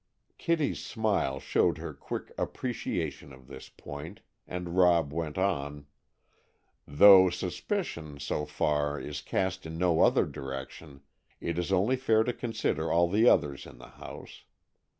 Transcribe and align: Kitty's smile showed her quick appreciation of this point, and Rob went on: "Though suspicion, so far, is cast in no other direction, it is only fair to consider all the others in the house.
Kitty's 0.39 0.83
smile 0.83 1.39
showed 1.39 1.77
her 1.77 1.93
quick 1.93 2.31
appreciation 2.35 3.31
of 3.31 3.45
this 3.45 3.69
point, 3.69 4.21
and 4.47 4.75
Rob 4.75 5.13
went 5.13 5.37
on: 5.37 5.85
"Though 6.87 7.29
suspicion, 7.29 8.19
so 8.19 8.47
far, 8.47 8.99
is 8.99 9.21
cast 9.21 9.63
in 9.67 9.77
no 9.77 10.01
other 10.01 10.25
direction, 10.25 11.03
it 11.39 11.59
is 11.59 11.71
only 11.71 11.97
fair 11.97 12.23
to 12.23 12.33
consider 12.33 12.91
all 12.91 13.07
the 13.07 13.29
others 13.29 13.67
in 13.67 13.77
the 13.77 13.89
house. 13.89 14.43